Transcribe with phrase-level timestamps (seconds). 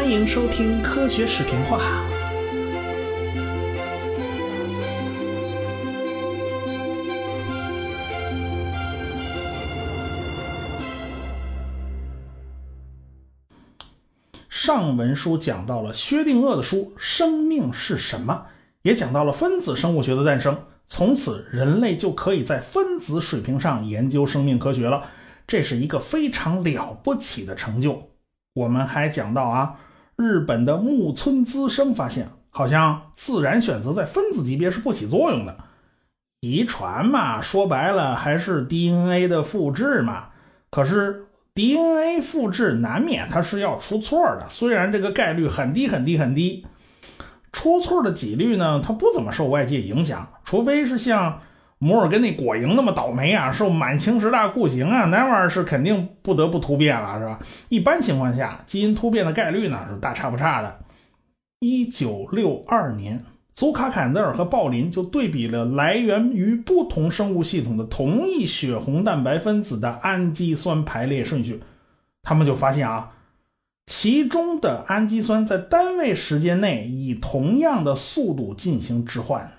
[0.00, 1.78] 欢迎收听科学视频化。
[14.48, 18.46] 上文书讲到了薛定谔的书《生命是什么》，
[18.80, 20.62] 也讲到了分子生物学的诞生。
[20.86, 25.10] 从此，人类就可以在分子水平上研究生命科学了。
[25.46, 28.08] 这是一个非常了不起的成就。
[28.54, 29.76] 我们还讲到啊，
[30.20, 35.56] 日本的木村资生发现，好像自然选择在分子级别是不起作用的。
[36.40, 40.26] 遗传嘛，说白了还是 DNA 的复制嘛。
[40.70, 46.66] 可是 DNA 复制难免它是要出错的，虽然这个概率很低很低很低。
[47.52, 48.80] 出错的几率呢？
[48.84, 51.40] 它不怎么受外界影响，除非是像
[51.82, 57.40] 摩尔根那果蝇那么倒霉啊，受满清十大酷刑啊，那玩意儿是肯定不得不突变了，是吧？
[57.70, 60.80] 一般情况下，基因突变的概率呢是大差不差的。
[61.58, 71.60] 一九六二年，祖卡坎德尔和鲍林就对比了来源于不同生物系统的同一血红蛋白分子的氨基酸排列顺序，
[72.22, 73.12] 他们就发现啊。
[73.86, 79.52] 其中的氨基酸在单位时间内以同样的速度进行置换。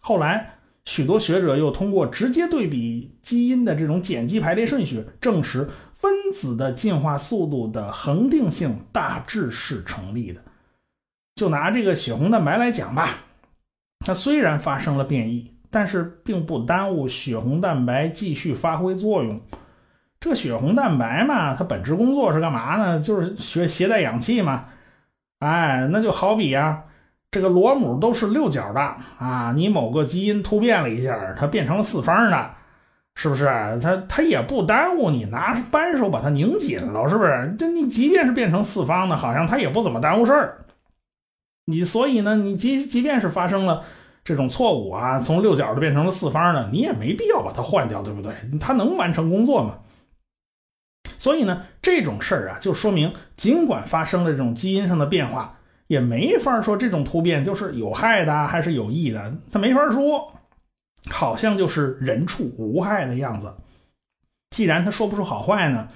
[0.00, 0.55] 后来，
[0.86, 10.40] 许多学者又通过直接对比基因的这种碱基排列顺序，证实分子的进化速度的恒定性大致是成立的。
[11.34, 13.10] 就拿这个血红蛋白来讲吧，
[14.06, 19.38] 它虽然发生了变异，但是并不耽误血红蛋白继续发挥作用。
[20.18, 23.00] 这血红蛋白嘛，它本质工作是干嘛呢？
[23.00, 24.66] 就是携携带氧气嘛。
[25.40, 26.84] 哎，那就好比呀，
[27.36, 28.80] 这个螺母都是六角的
[29.18, 32.50] 啊，你某个基因突变了一下，它变成了四方的，
[33.14, 33.44] 是不是？
[33.82, 37.54] 它它也不耽误你拿扳手把它拧紧了，是不是？
[37.58, 40.64] 这你即便是变成四方的，好像它也不怎么耽误事儿。
[41.66, 43.82] 你所以呢，你即即便是发生了
[44.24, 48.32] 这种错误啊，从六角的变成了四方的，你也没必要把它换掉，对不对？
[48.58, 49.80] 它能完成工作吗？
[51.18, 55.55] 所以呢，这种事儿啊，就说明尽管发生了这种基因上的变化，
[55.86, 60.32] 也没法说这种突变就是有害的还是有益的，他没法说，
[61.10, 63.54] 好像就是人畜无害的样子。
[64.50, 65.88] 既然他说不出好坏呢，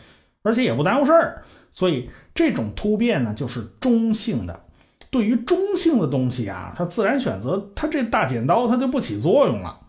[0.42, 4.64] 而且也不耽误事儿，所以这种突变呢就是中性的。
[5.10, 9.80] 对于中性的东西啊，它自然选择它这大剪刀它就不起作用了。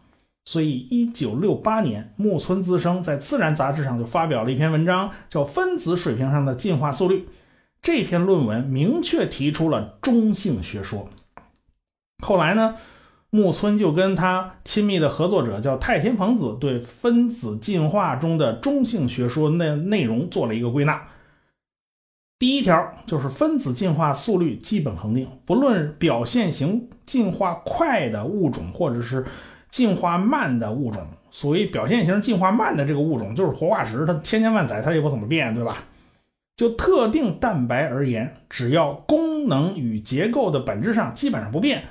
[0.46, 7.20] 所以，一九六八年，木村资生在《自然》杂志上就发表了一篇文章，叫《分子水平上的进化速率》。
[7.82, 11.10] 这篇论文明确提出了中性学说。
[12.24, 12.76] 后来呢，
[13.30, 21.08] 木村就跟他亲密的合作者叫太田朋子，对分子进化中的中性学说内内容做了一个归纳。
[22.38, 29.26] 第一条就是分子进化速率基本恒定，不论表现型进化快的物种，或者是。
[29.72, 35.78] 进化慢的物种，所谓表现型进化慢的这个物种，就是活化石，它千千万载它也不怎么变，对吧？
[36.56, 41.86] 就特定蛋白而言，只要功能与结构的本质上基本上不变，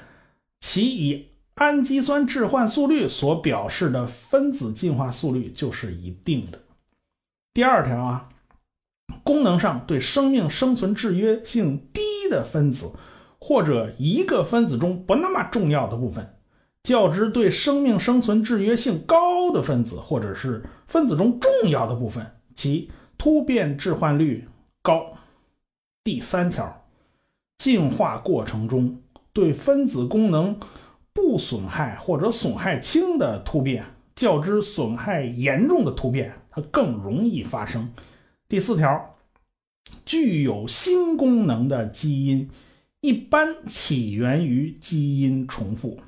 [0.60, 6.60] 其以氨基酸置换速率所表示的分子进化速率就是一定的。
[7.52, 8.28] 第二条啊，
[9.24, 12.00] 功能上对生命生存制约性低
[12.30, 12.92] 的分子，
[13.38, 16.36] 或者一个分子中不那么重要的部分。
[16.82, 24.48] 较之对生命生存制约性高的分子，或者是分子中重要的部分，其突变置换率
[24.82, 25.16] 高。
[26.02, 26.86] 第三条，
[27.58, 29.00] 进化过程中
[29.32, 30.58] 对分子功能
[31.12, 37.92] 不损害或者损害轻的突变，较之损害严重的突变，它更容易发生。
[38.48, 39.16] 第四条，
[40.04, 42.48] 具有新功能的基因
[43.00, 46.00] 一般起源于基因重复。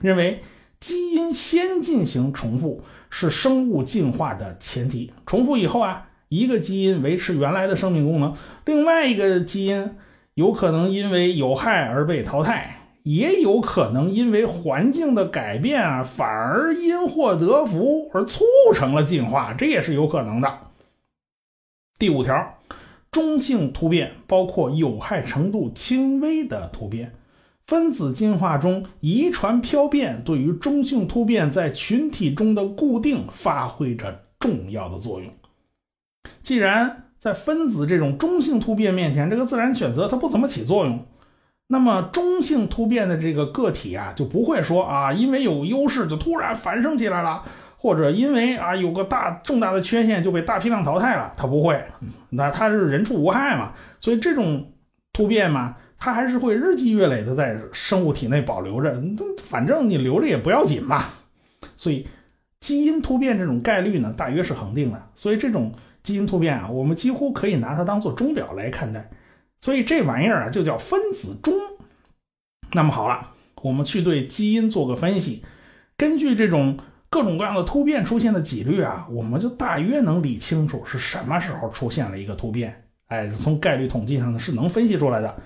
[0.00, 0.42] 认为
[0.78, 5.12] 基因先进行重复是生物进化的前提。
[5.26, 9.96] 重复以后啊，一个基因维持原来的生命功能，另外一个基因
[10.34, 20.58] 有可能因为有害而被淘汰，也有可能因为环境的改变啊，反而因祸得福而促成了进化，这也是有可能的。
[21.98, 22.60] 第五条，
[23.10, 27.16] 中性突变包括有害程度轻微的突变。
[27.66, 35.32] 分子进化中，遗传漂变对于中性突变在群体中的固定发挥着重要的作用。
[36.42, 41.06] 既然在分子这种中性突变面前，这个自然选择它不怎么起作用，
[41.68, 47.44] 那么中性突变的这个个体啊，就不会说啊，因为有优势就突然繁盛起来了，
[47.76, 51.84] 或者因为啊有个大重大的缺陷就被大批量淘汰了，它不会，
[52.30, 54.72] 那它是人畜无害嘛，所以这种。
[55.12, 58.96] 突变嘛，它还是会日积月累的在生物体内保留着，
[59.42, 61.04] 反正你留着也不要紧嘛。
[61.76, 62.06] 所以
[62.60, 65.08] 基因突变这种概率呢，大约是恒定的。
[65.16, 69.10] 所以这种基因突变啊，我们几乎可以拿它当做钟表来看待。
[69.60, 71.52] 所以这玩意儿啊，就叫分子钟。
[72.72, 73.30] 那么好了，
[73.62, 75.44] 我们去对基因做个分析，
[75.96, 76.78] 根据这种
[77.10, 82.84] 各种各样的突变出现的几率啊，我们就大约能理清楚是什么时候出现了一个突变。
[83.08, 85.36] 哎，从概率统计上呢是能分析出来的。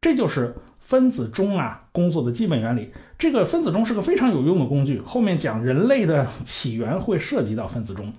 [0.00, 2.92] 这就是分子钟啊工作的基本原理。
[3.16, 8.12] 这个分子钟是个非常有用的工具，后面讲人类的起源会涉及到分子钟。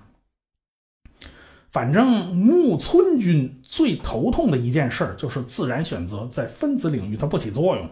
[1.74, 7.90] 反正木村君最头痛的一件事就是自然选择在分子领域它不起作用。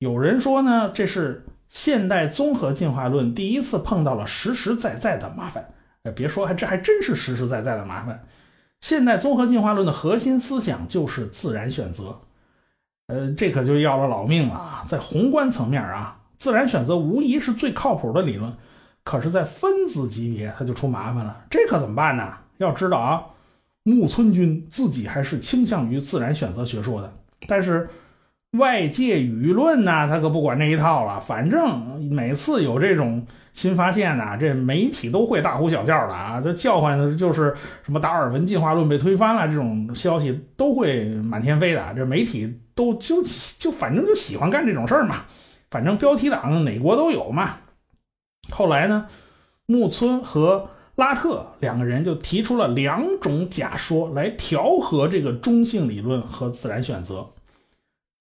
[0.00, 5.70] 有人说呢，这是现代综合进化论第一次碰到了实实在在的麻烦。
[6.02, 8.24] 哎，别说，还这还真是实实在在的麻烦。
[8.80, 12.22] 现代综合进化论的核心思想就是自然选择。
[13.06, 14.84] 呃，这可就要了老命了啊！
[14.88, 18.52] 在宏观层面啊，自然选择无疑是最靠谱的理论。
[19.04, 21.44] 可是，在分子级别，它就出麻烦了。
[21.48, 22.34] 这可怎么办呢？
[22.58, 23.24] 要知道啊，
[23.82, 27.12] 木村君自己还是倾向于自然选择学说的，
[27.48, 27.88] 但是
[28.52, 31.20] 外界舆论呢，他可不管这一套了。
[31.20, 41.92] 反正每次有这种新发现呢，这媒体都会大呼小叫的啊，这叫唤的就是什么达尔文进化论被推翻了这种消息都会满天飞的。
[41.94, 43.22] 这媒体都就
[43.58, 45.24] 就反正就喜欢干这种事儿嘛，
[45.70, 47.56] 反正标题党哪国都有嘛。
[48.50, 49.06] 后来呢，
[49.66, 57.30] 木村和拉特两个人就提出了两种假说来调和这个中性理论和自然选择。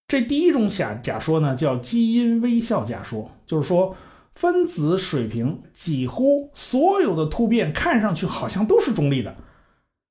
[0.08, 3.98] 这第一种假假说呢，叫基因微笑假说，就是说
[4.36, 9.36] 分子水平几乎所有的突变看上去好像都是中立的，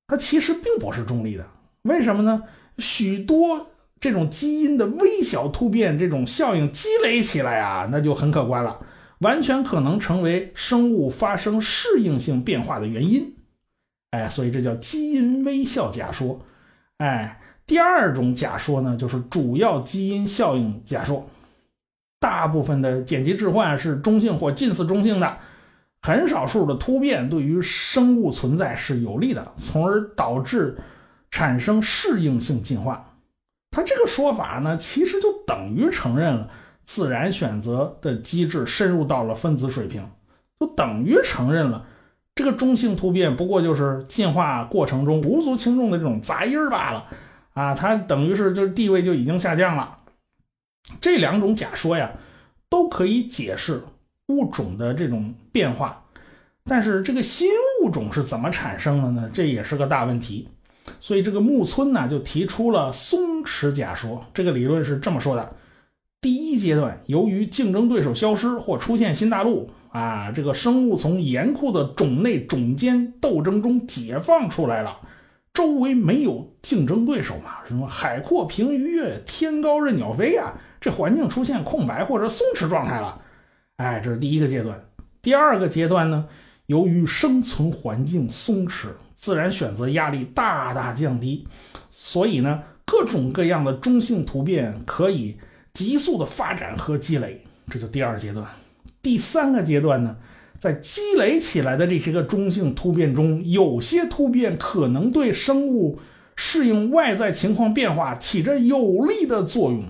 [0.08, 1.46] 它其实并不是中立的。
[1.82, 2.42] 为什么呢？
[2.78, 3.68] 许多
[4.00, 8.80] 这种基因的微小突变，这种效应积累起来啊，那就很可观了。
[9.20, 13.34] 完全可能成为生物发生适应性变化的原因，
[14.10, 16.44] 哎，所以这叫基因微笑假说。
[16.98, 21.28] 哎，第二种假说呢，就是主要基因效应假说。
[22.18, 25.36] 大部分的碱基置换是中性或近似中性的，
[26.00, 30.78] 很少数的突变对于生物存在是有利的，从而导致
[31.30, 33.14] 产生适应性进化。
[33.70, 36.50] 他这个说法呢，其实就等于承认了。
[36.86, 40.08] 自然选择的机制深入到了分子水平，
[40.58, 41.84] 就等于承认了
[42.34, 47.06] 这个中性突变不过就是进化过程中无足轻重的这种杂音罢了
[47.54, 47.74] 啊！
[47.74, 49.98] 它等于是就是地位就已经下降了。
[51.00, 52.12] 这两种假说呀，
[52.68, 53.82] 都可以解释
[54.28, 56.04] 物种的这种变化，
[56.64, 57.48] 但是这个新
[57.82, 59.30] 物种是怎么产生的呢？
[59.34, 60.48] 这也是个大问题。
[61.00, 65.56] 所以这个木村呢就提出了松弛假说，这个理论是这么说的。
[66.20, 75.00] 第一阶段，由于竞争对手消失或出现新大陆啊，这个生物从严酷的种内种间斗争中解放出来了，
[75.54, 83.20] 周围没有竞争对手嘛，什么海阔凭鱼跃，天高任鸟飞啊，这环境出现空白或者松弛状态了。
[83.76, 84.84] 哎，这是第一个阶段。
[85.22, 86.26] 第二个阶段呢，
[86.66, 91.46] 由于生存环境松弛，自然选择压力大大降低，
[91.90, 95.36] 所以呢，各种各样的中性突变可以。
[95.76, 98.46] 急速的发展和积累，这就第二阶段。
[99.02, 100.16] 第三个阶段呢，
[100.58, 105.98] 在积累起来的这些个中性突变中，有些突变可能对生物
[106.34, 109.84] 适应外在情况变化起着有利的作用。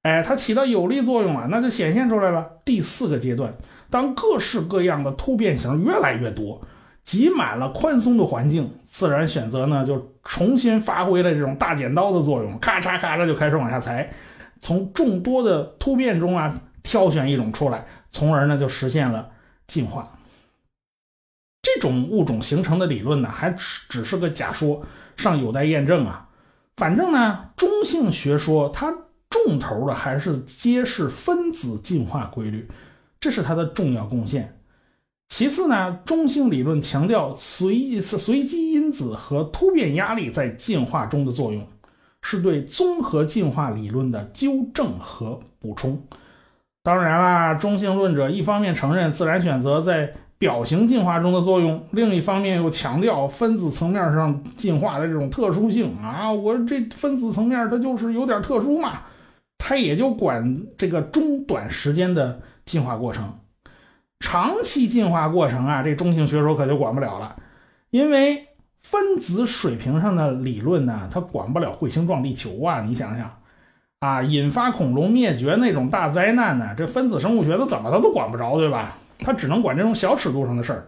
[0.00, 2.52] 哎，它起到有利作用了，那就显现出来了。
[2.64, 3.54] 第四个阶段，
[3.90, 6.62] 当各式各样的突变型越来越多，
[7.04, 14.10] 挤满了宽松的环境，自然选择呢就重新发挥了这种大剪刀的作用，咔嚓咔嚓就开始往下裁。
[14.60, 19.30] 从众多的突变中啊，挑选一种出来，从而呢就实现了
[19.66, 20.18] 进化。
[21.62, 24.82] 这种物种形成的理论呢，还只只是个假说，
[25.16, 26.28] 尚有待验证啊。
[26.76, 28.94] 反正呢，中性学说它
[29.28, 32.68] 重头的还是揭示分子进化规律，
[33.20, 34.58] 这是它的重要贡献。
[35.28, 41.68] 其次呢，中性理论强调随随机因子和突变压力在进化中的作用。
[42.22, 46.06] 是对综合进化理论的纠正和补充。
[46.82, 56.32] 当然啦，中性论者一方面承认自然选择在表型进化中的作用，另一方面又强调分子层面上进化的这种特殊性啊。
[56.32, 59.00] 我这分子层面它就是有点特殊嘛，
[59.58, 63.40] 它也就管这个中短时间的进化过程，
[64.20, 67.36] 长期进化过程啊，这中性学说可就管不了了，
[67.90, 68.46] 因为。
[68.82, 72.82] 分子水平上的理论呢，它管不了彗星撞地球啊！
[72.82, 73.40] 你想想，
[74.00, 78.96] 啊，引发恐龙灭绝那种大灾难呢，这分子生物学它怎么它都管不着，对吧？
[79.18, 80.86] 它只能管这种小尺度上的事儿。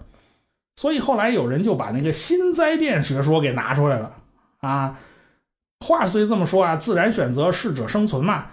[0.77, 4.13] 所以后来有人就把那个新灾变学说给拿出来了
[4.61, 4.99] 啊。
[5.85, 8.47] 话虽这么说啊，自然选择适者生存嘛。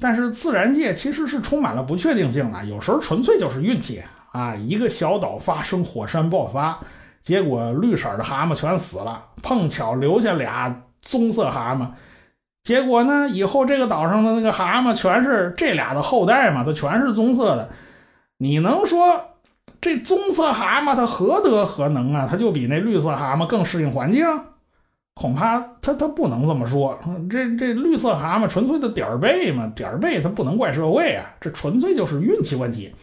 [0.00, 4.54] 但是自然界其实是充满了不确定性的，有时候纯粹就是运气啊。
[4.54, 6.80] 一个小岛发生火山爆发，
[7.22, 11.86] 结果绿色的蛤蟆全死了，碰巧留下俩棕色蛤蟆。
[12.62, 17.70] 结果呢，以后这个岛上的那个蛤蟆全是这俩的后代嘛，它全是棕色的。
[18.38, 19.20] 你能说
[19.80, 22.28] 这棕色蛤蟆它何德何能啊？
[22.30, 24.26] 它就比那绿色蛤蟆更适应环境？
[25.14, 26.98] 恐怕它它不能这么说，
[27.30, 32.94] 这这绿色蛤蟆纯粹的点儿背嘛，点儿背它不能怪社会啊，这纯粹就是运气问题。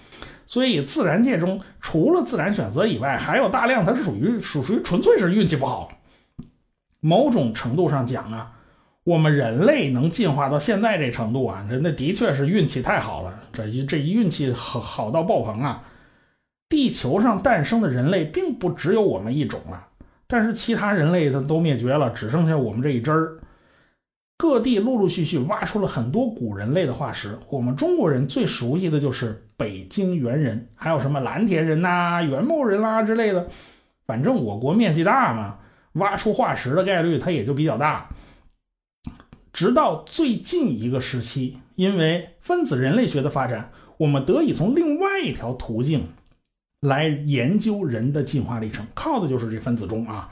[0.47, 5.91] 所以自然界中除了自然选择以外，还有大量它是属于属属于纯粹是运气不好。
[6.99, 8.53] 某种程度上讲啊，
[9.03, 15.83] 我们人类能进化到现在这程度啊，人那的确是运气太好了，这一这一运气好好到爆棚啊！
[16.69, 19.89] 地球上诞生的人类并不只有我们一种啊。
[20.27, 23.37] 但是其他人类它都灭绝了，只剩下我们这一支儿。
[24.37, 33.47] 各地陆陆续续挖出了很多古人类的化石，我们中国人最熟悉的就是北京猿人，还有什么蓝田人呐、元谋人啦之类的。
[34.05, 35.57] 反正我国面积大嘛，
[35.93, 38.07] 挖出化石的概率它也就比较大。
[39.51, 46.07] 直到最近一个时期，因为分子人类学的发展，我们得以从另外一条途径。
[46.81, 50.31] 来研究人的进化历程，靠的就是这分子钟啊！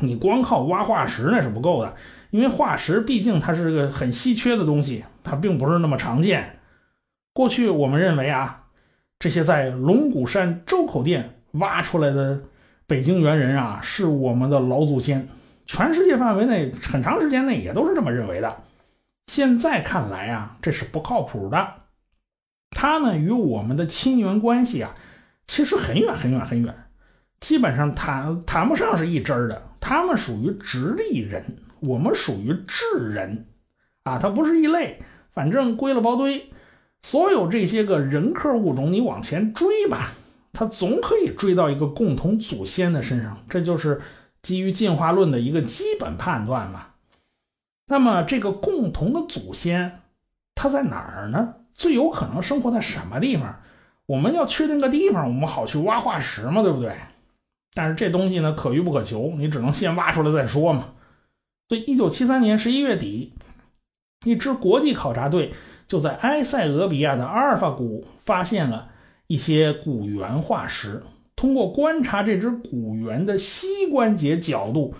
[0.00, 1.94] 你光靠挖化石那是不够的，
[2.30, 6.60] 因为化石毕竟它是个很稀缺的东西，它并不是那么常见。
[7.32, 8.64] 过去我们认为啊，
[9.18, 12.42] 这些在龙骨山周口店挖出来的
[12.86, 15.28] 北京猿人啊，是我们的老祖先，
[15.64, 18.62] 全世界范围内很长时间内也都是这么认为的。
[19.28, 21.74] 现在看来啊，这是不靠谱的，
[22.70, 24.94] 他们与我们的亲缘关系啊。
[25.46, 26.74] 其实很远很远很远，
[27.40, 29.70] 基本上谈谈不上是一支儿的。
[29.80, 33.46] 他们属于直立人，我们属于智人，
[34.04, 35.02] 啊，它不是一类。
[35.32, 36.52] 反正归了包堆，
[37.02, 40.12] 所有这些个人科物种，你往前追吧，
[40.52, 43.44] 它总可以追到一个共同祖先的身上。
[43.48, 44.00] 这就是
[44.42, 46.86] 基于进化论的一个基本判断嘛。
[47.86, 50.00] 那么这个共同的祖先，
[50.54, 51.56] 它在哪儿呢？
[51.74, 53.60] 最有可能生活在什么地方？
[54.06, 56.94] 我们要去那个地方，我们好去挖化石嘛，对不对？
[57.74, 60.90] 但是这东西呢，可遇不可求，你只能先挖出来再说嘛。
[61.68, 63.32] 所以，一九七三年十一月底，
[64.24, 65.52] 一支国际考察队
[65.92, 68.88] 就在埃塞俄比亚的阿尔法谷发现了
[69.26, 71.02] 一些古猿化石。
[71.36, 74.94] 通过观察这只古猿的膝关节角度，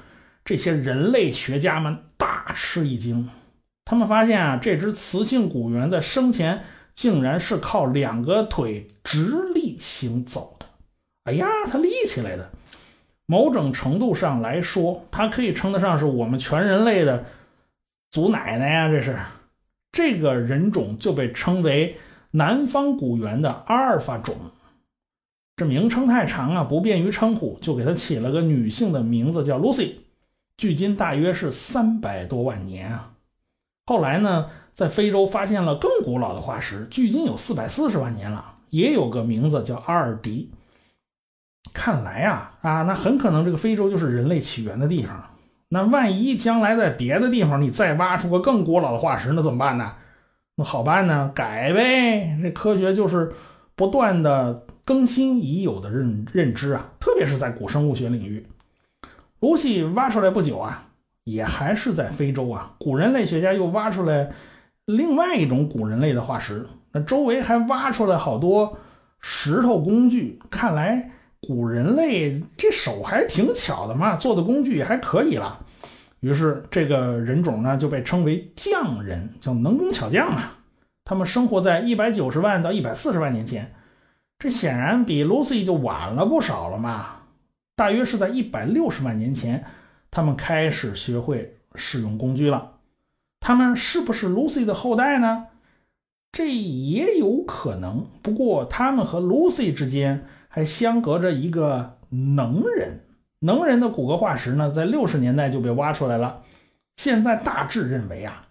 [0.44, 3.30] 这些人类学家们大吃一惊。
[3.86, 6.62] 他们发现啊，这只雌性古猿在生前。
[6.94, 10.66] 竟然是靠两个腿直立行走的，
[11.24, 12.50] 哎呀，它立起来的。
[13.24, 17.24] 某种程度上来说，它可以称得上是我们全人类的
[18.10, 18.88] 祖奶奶呀。
[18.90, 19.16] 这是
[19.92, 21.98] 这个人种就被称为
[22.32, 24.34] 南方古猿的阿尔法种。
[25.56, 29.92] 这名称太长啊，不便于称呼，就给它起了个女性的名字，叫 Lucy。
[30.56, 33.12] 距今大约是三百多万年啊。
[33.86, 34.50] 后来呢？
[34.74, 40.50] 在非洲发现了更古老的化石，距今有四百四十万年了，也有个名字叫阿尔迪。
[41.74, 45.31] 看来啊啊，那很可能这个非洲就是人类起源的地方。
[45.74, 49.94] 那万一将来在别的地方你再挖出个更古老的化石，那怎么办呢？
[50.56, 52.38] 那好办呢，改呗。
[52.42, 53.32] 这科学就是
[53.74, 58.46] 不断的更新已有的认认知啊，特别是在古生物学领域。
[59.40, 60.88] 卢西挖出来不久啊，
[61.24, 64.30] 也还是在非洲啊，古人类学家又挖出来。
[64.84, 68.76] 另外一种古人类的化石，那周围还挖出来好多
[69.20, 71.11] 石头工具，看来
[71.46, 75.66] 古人类这手还挺巧的嘛，做的工具也还可以了。
[76.20, 80.58] 于是这个人种呢就被称为匠人，叫能工巧匠啊。
[81.04, 83.74] 他们生活在一百九十万到一百四十万年前，
[84.38, 87.16] 这显然比 Lucy 就晚了不少了嘛。
[87.74, 89.64] 大约是在一百六十万年前，
[90.12, 92.74] 他们开始学会使用工具了。
[93.40, 95.48] 他们是不是 Lucy 的后代呢？
[96.30, 98.06] 这也有可能。
[98.22, 103.00] 不过，他们和 Lucy 之间还相隔着一个能人。
[103.38, 106.42] 能人的骨骼化石呢，在六十年代就被挖出来了。
[106.96, 108.46] 现在大致认为啊，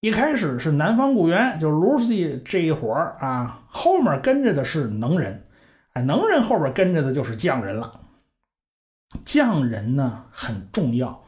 [0.00, 5.44] 一开始是南方古猿，就是 Lucy 这一伙儿啊，后面跟着的是能人，
[5.92, 8.00] 哎，能人后边跟着的就是匠人了。
[9.26, 11.22] 匠人呢很重要，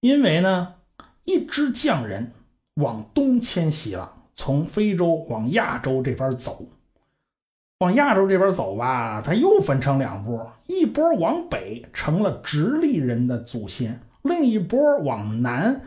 [0.00, 0.76] 因为呢，
[1.24, 2.32] 一支匠人
[2.76, 6.66] 往东迁徙了，从非洲往亚洲这边走。
[7.78, 15.82] 往亚洲这边走吧，它又分成两波，一波往北成了直立人的祖先，另一波往南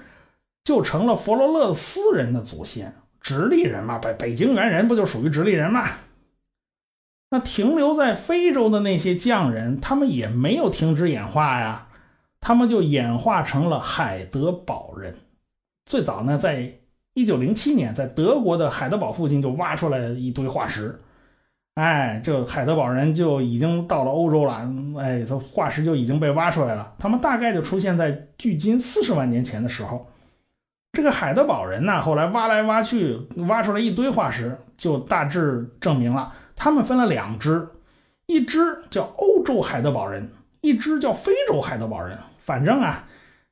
[0.63, 2.93] 就成了佛罗勒斯人的祖先。
[3.21, 5.89] 直立人嘛，北北京猿人不就属于直立人吗？
[7.31, 11.87] 那停留在非洲的那些匠人，他们也没有停止演化呀，
[12.39, 15.15] 他们就演化成了海德堡人。
[15.85, 16.79] 最早呢，在
[17.13, 21.01] 一九零七年，在德国的海德堡附近就挖出来一堆化石。
[21.79, 24.69] 哎，这海德堡人就已经到了欧洲了。
[24.99, 26.93] 哎，他化石就已经被挖出来了。
[26.99, 30.05] 他们大概就出现在距今四十万年前的时候。
[30.91, 33.17] 这个海德堡人呢，后来挖来挖去，
[33.47, 37.69] 挖出来一堆化石，就大致证明了他们分了两支，
[38.25, 38.59] 一支
[38.89, 42.17] 叫欧洲海德堡人，一支叫非洲海德堡人。
[42.39, 43.05] 反正啊，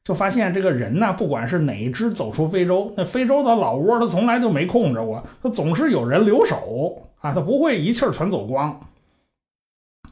[0.03, 7.06] 就发现这个人呢，不管是哪一支走出非洲，那非洲的老窝他从来就没空着过，他总是有人留守。
[7.27, 8.79] 啊，他不会一气儿全走光。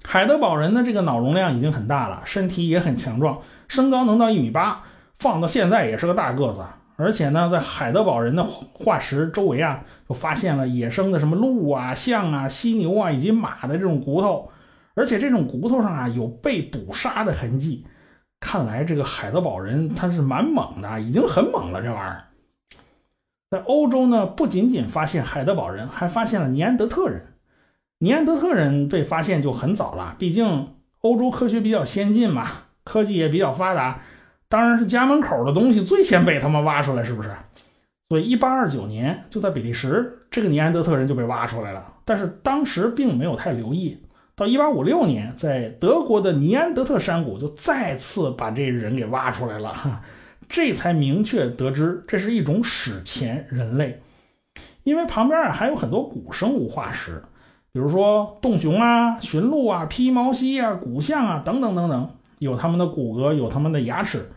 [0.03, 4.83] 海德堡人的这个脑容量已经很大了，身体也很强壮，身高能到一米八，
[5.17, 6.65] 放到现在也是个大个子。
[6.97, 14.49] 而且呢，在海德堡人的化石周围啊，就发现了野生的什么鹿啊、象啊、犀牛啊以及马的这种骨头，
[14.93, 17.85] 而且这种骨头上啊有被捕杀的痕迹。
[18.39, 22.23] 看来这个海德堡人他是蛮猛的，已经很猛了，这玩意儿。
[23.55, 27.21] 在欧洲呢，不仅仅发现海德堡人，还发现了尼安德特人。
[27.99, 32.49] 尼安德特人被发现就很早了，毕竟欧洲科学比较先进嘛，
[32.83, 34.01] 科技也比较发达，
[34.49, 37.29] 当然是家门口的东西最先被他们挖出来，是不是？
[38.09, 41.93] 所以1829年就在比利时，这个尼安德特人就被挖出来了。
[42.03, 44.03] 但是当时并没有太留意，
[44.35, 50.01] 到1856年，在德国的尼安德特山谷就再次把这人给挖出来了。
[50.47, 54.01] 这才明确得知这是一种史前人类，
[54.83, 57.23] 因为旁边啊还有很多古生物化石，
[57.71, 64.31] 比如说洞熊啊、驯鹿啊、披毛犀啊、古象啊等等等等，有它们的骨骼，有它们的牙齿，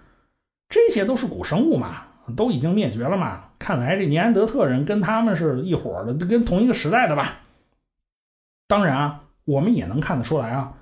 [0.68, 2.04] 这些都是古生物嘛，
[2.36, 3.44] 都已经灭绝了嘛。
[3.58, 7.40] 看来这尼安德特人跟他们是一伙的，跟同一个时代的吧。
[8.66, 10.74] 当然啊，我们也能看得出来啊，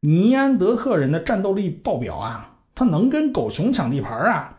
[0.00, 4.55] 尼安德特人的战斗力爆表啊，他能跟狗熊抢地盘啊。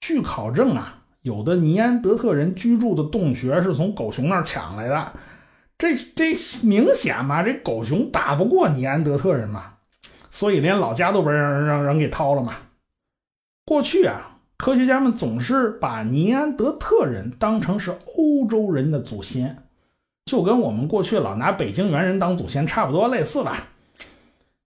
[0.00, 5.12] 据考证啊，有的尼安德特人居住的洞穴是从狗熊那儿抢来的，
[5.78, 9.74] 这这明显嘛，这狗熊打不过尼安德特人嘛，
[10.30, 12.54] 所以连老家都被让让人给掏了嘛。
[13.66, 19.64] 过去啊，科学家们总是把尼安德特人当成是欧洲人的祖先，
[20.24, 23.68] 就跟我们过去老拿北京猿人当祖先差不多类似吧。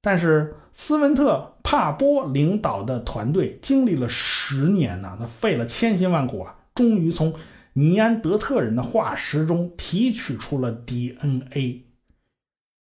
[0.00, 1.52] 但是斯文特。
[1.66, 7.34] 帕波领导的团队经历了十年呐，那费了千辛万苦啊，终于从
[7.72, 11.86] 尼安德特人的化石中提取出了 DNA。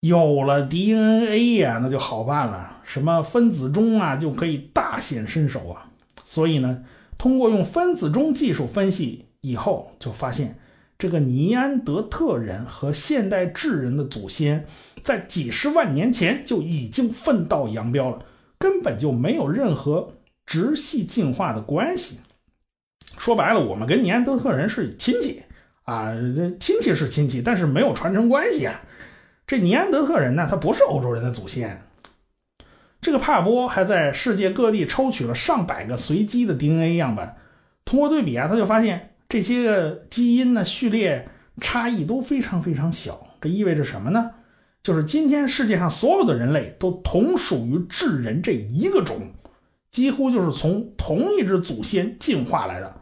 [0.00, 5.90] 有了 DNA 呀，那就好办了，什么分子钟啊，就可以大显身手啊。
[6.26, 6.84] 所以呢，
[7.16, 10.58] 通过用分子钟技术分析以后，就发现
[10.98, 14.66] 这个尼安德特人和现代智人的祖先，
[15.06, 18.26] 在几十万年前就已经分道扬镳了。
[18.58, 20.14] 根本就没有任何
[20.44, 22.18] 直系进化的关系。
[23.18, 25.42] 说白了，我们跟尼安德特人是亲戚
[25.84, 28.80] 啊，这亲戚是亲戚，但是没有传承关系啊。
[29.46, 31.82] 这尼安德特人呢，他不是欧洲人的祖先。
[33.00, 37.36] 这个帕波还在世界各地抽取了上百个随机的 DNA 样本，
[37.84, 41.28] 通过对比啊，他就发现这些个基因呢序列
[41.60, 43.26] 差异都非常非常小。
[43.40, 44.30] 这意味着什么呢？
[44.86, 49.32] 就是今天世界上所有的人类都同属于智人这一个种，
[49.90, 52.94] 几乎就是从同一只祖先进化来的。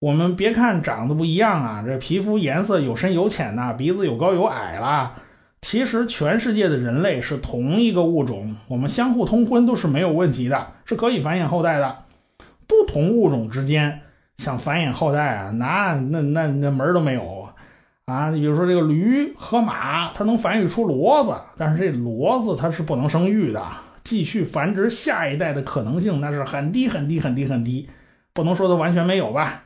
[0.00, 5.14] 我们别看长得不一样啊，这皮肤颜色有深有浅呐，鼻子有高有矮啦，
[5.60, 11.98] 其实全世界的人类是同一个物种，我们相互通婚都是没有问题的，是可以繁衍后代的。
[12.66, 14.00] 不同物种之间
[14.38, 17.35] 想繁衍后代啊，那那那那门都没有。
[18.06, 23.66] 啊，你比如说这个驴和马，它能繁育出骡子，但是这骡子它是不能生育的，
[24.04, 27.88] 继续繁殖下一代的可能性那是很低很低很低很低，
[28.32, 29.64] 不能说它完全没有吧。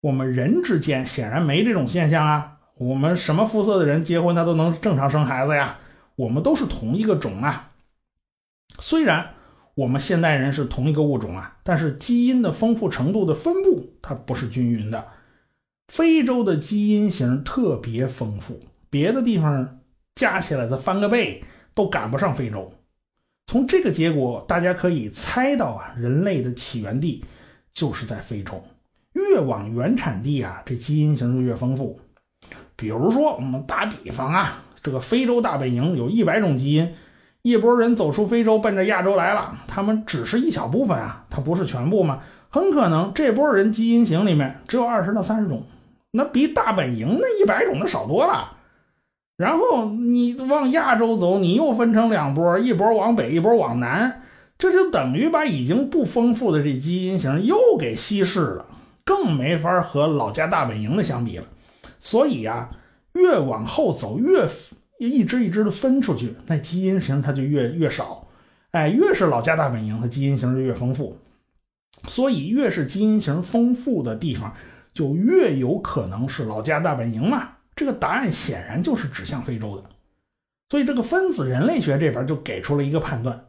[0.00, 5.76] 我们人之间显然没这种现象啊，我们什么肤色的人结婚，他都能正常生孩子呀，
[6.16, 7.72] 我们都是同一个种啊。
[8.78, 9.34] 虽然
[9.74, 15.04] 我们现代人是同一个物种啊，但是基因的丰富程度的分布它不是均匀的。
[15.88, 19.80] 非洲的基因型特别丰富，别的地方
[20.14, 21.44] 加起来再翻个倍
[21.74, 22.72] 都赶不上非洲。
[23.46, 27.24] 从这个结果，大家可以猜到啊，人类的起源地
[27.72, 28.64] 就是在非洲。
[29.12, 32.00] 越往原产地啊，这基因型就越丰富。
[32.74, 36.94] 比如说，我们打比方啊，这个非洲大本营有一百种基因，
[37.42, 42.22] 一波人走出非洲，奔着亚洲来了，他们只是一小部分啊，它不是全部嘛。
[42.48, 45.64] 很可能这波人基因型里面只有二十到三十种，
[46.16, 48.58] 那比大本营那一百种的少多了。
[49.36, 54.22] 然后你往亚洲走，你又分成两波，一波往北，一波往南，
[54.56, 58.66] 这就等于把已经不丰富的这基因型又给稀释了，
[59.04, 61.44] 更没法和老家大本营的相比了。
[61.98, 62.70] 所以呀，
[63.14, 64.48] 越往后走，越
[65.00, 68.28] 一支一支的分出去，那基因型它就越越少。
[68.70, 71.18] 哎，越是老家大本营，它基因型就越丰富。
[72.06, 74.54] 所以，越是基因型丰富的地方，
[74.94, 77.50] 就越有可能是老家大本营嘛。
[77.76, 79.82] 这个答案显然就是指向非洲的，
[80.70, 83.44] 所以这个分子人类学这边就给出了一个判断，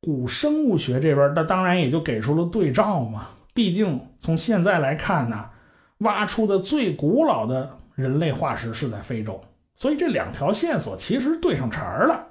[0.00, 3.26] 古生物学这边那当然也就给出了对照嘛。
[3.52, 5.50] 毕竟从现在来看呢，
[5.98, 9.42] 挖出的最古老的人类化石是在非洲，
[9.76, 12.28] 所以这两条线索其实对上茬儿了。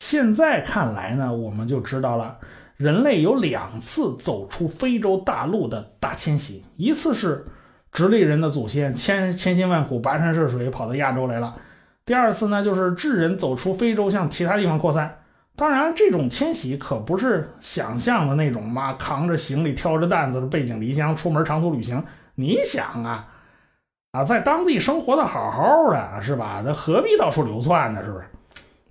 [0.00, 2.38] 现在看来呢，我们就知道了，
[2.76, 7.46] 人类有两次走出非洲大陆的大迁徙，一次是。
[7.94, 11.54] 直立人的祖先千千辛万苦跋山涉水跑到亚洲来了。
[12.06, 15.18] 第二次呢，就是智人走出非洲向其他地方扩散。
[15.54, 22.02] 当然，这种迁徙可不是想象的那种嘛，扛着行李、挑着担子背井离乡出门长途旅行。
[22.34, 23.28] 你想啊，
[24.12, 26.62] 啊，在当地生活的好好的，是吧？
[26.64, 28.02] 那何必到处流窜呢？
[28.02, 28.24] 是不是？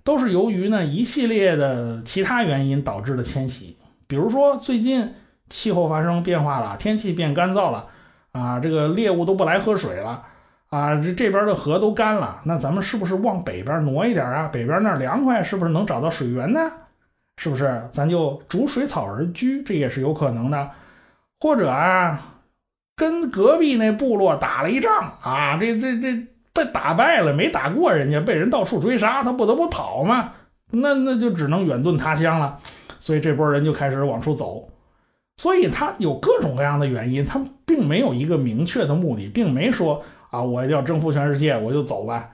[0.04, 3.76] 都是由于呢一系列的其他原因导致的迁徙。
[4.06, 5.14] 比如说，最近
[5.48, 7.88] 气候发生变化了，天气变干燥了。
[8.32, 10.24] 啊，这个猎物都不来喝水了，
[10.70, 14.48] 啊，这这边的河都干了，那咱们是不是往北边挪一点啊？
[14.50, 16.60] 北边那儿凉快，是不是能找到水源呢？
[17.36, 17.90] 是不是？
[17.92, 20.70] 咱就逐水草而居，这也是有可能的。
[21.40, 22.38] 或者啊，
[22.96, 30.32] 跟隔壁那部落打了一仗啊，这这这被打败了，没打过人家，被人到处追杀，他不得不跑嘛，
[30.70, 32.58] 那那就只能远遁他乡了。
[33.00, 34.68] 所以这波人就开始往出走。
[35.38, 42.30] 所以他有各种各样的原因，他并没有一个明确的目的，并没说啊，我要征服全世界，我就走吧。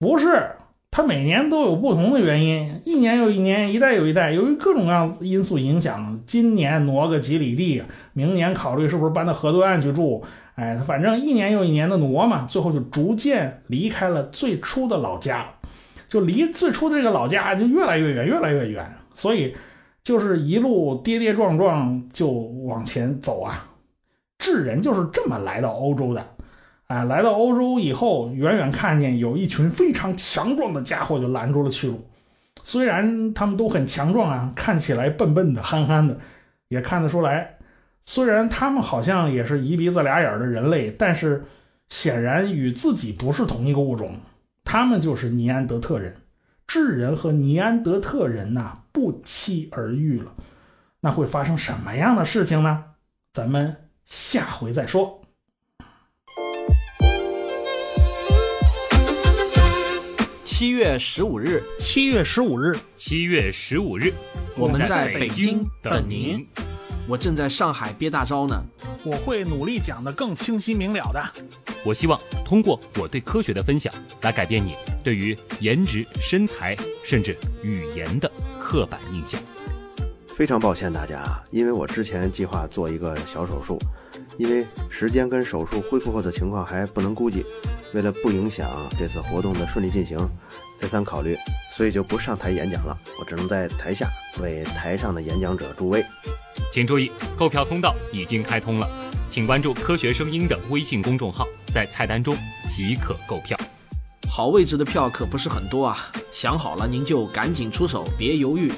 [0.00, 0.50] 不是，
[0.90, 10.24] 他每年都有不同的原因，一年又一年，一代又一代，由于各种各样因素影响，今年挪个几里地，明年考虑是不是搬到河对岸去住，
[10.58, 15.46] 哎，反正一年又一年的挪嘛，最后就逐渐离开了最初的老家，
[16.08, 19.56] 就离最初的这个老家就越来越远，越来越远，所以。
[20.04, 23.68] 就是一路跌跌撞撞就往前走啊，
[24.38, 26.26] 智人就是这么来到欧洲的，
[26.86, 32.08] 哎，来到欧洲以后，远远看见有一群非常强壮的家伙就拦住了去路。
[32.64, 36.16] 虽然他们都很强壮啊，看起来笨笨的、憨憨的，
[36.68, 37.57] 也看得出来，
[38.10, 41.44] 虽然他们好像也是一鼻子俩眼的人类，但是
[41.90, 44.18] 显然与自己不是同一个物种。
[44.64, 46.16] 他们就是尼安德特人。
[46.66, 50.32] 智人和尼安德特人呐不期而遇了，
[51.00, 52.82] 那会发生什么样的事情呢？
[53.34, 55.20] 咱们下回再说。
[60.46, 64.14] 七月十五日，七月十五日，七月十五日，
[64.56, 66.48] 我们在北京等您。
[67.08, 68.62] 我正在上海憋大招呢，
[69.02, 71.24] 我会努力讲得更清晰明了的。
[71.82, 73.90] 我希望通过我对科学的分享，
[74.20, 79.40] 来改变你对于颜值、身材甚至语言的刻板印象。
[80.28, 83.78] 非常抱歉大家啊，因为我之前计划做一个小手术，
[84.36, 87.42] 因为时间跟手术恢复后的情况还不能估计，
[87.94, 88.68] 为了不影响
[88.98, 90.18] 这次活动的顺利进行，
[90.78, 91.38] 再三考虑，
[91.74, 94.06] 所以就不上台演讲了，我只能在台下
[94.42, 96.04] 为台上的演讲者助威。
[96.72, 98.88] 请注意，购票通道已经开通了，
[99.28, 102.36] 请关注“科学声音”的微信公众号，在菜单中
[102.70, 103.58] 即可购票。
[104.30, 108.70] 好位置的票可不是很多啊，想好了您就赶紧出手，别犹豫。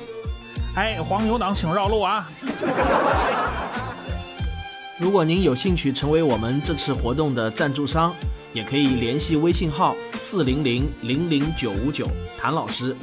[0.77, 2.29] 哎，黄牛党请绕路啊！
[4.99, 8.15] 如果您有兴趣成为我们这次活动的赞助商，
[8.53, 12.07] 也可以联系微信号四零零零零九五九
[12.39, 12.95] 谭老师。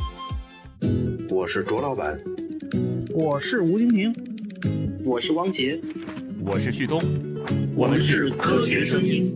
[1.30, 2.18] 我是卓老板，
[3.14, 4.27] 我是吴金平。
[5.04, 5.80] 我是汪杰，
[6.44, 7.02] 我是旭东，
[7.76, 9.34] 我们是科学声音。